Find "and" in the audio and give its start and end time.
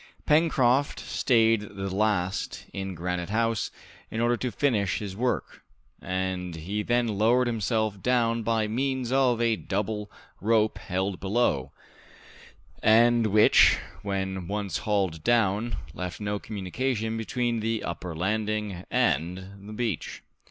6.01-6.55, 12.81-13.27, 18.89-19.67